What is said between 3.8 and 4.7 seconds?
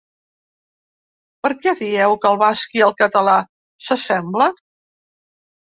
s’assemblen?